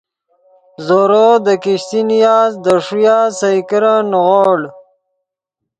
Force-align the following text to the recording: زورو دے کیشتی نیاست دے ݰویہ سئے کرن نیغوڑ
زورو 0.85 1.27
دے 1.45 1.53
کیشتی 1.63 2.01
نیاست 2.07 2.57
دے 2.63 2.73
ݰویہ 2.85 3.17
سئے 3.39 3.59
کرن 3.69 3.99
نیغوڑ 4.11 4.59